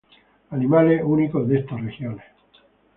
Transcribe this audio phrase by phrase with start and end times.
[0.49, 2.25] Animales únicos de estas regiones.